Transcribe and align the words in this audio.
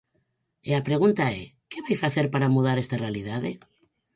E 0.69 0.71
a 0.79 0.85
pregunta 0.87 1.23
é 1.41 1.43
¿que 1.69 1.83
vai 1.85 1.95
facer 2.03 2.25
para 2.33 2.53
mudar 2.55 2.77
esta 2.79 3.01
realidade? 3.03 3.51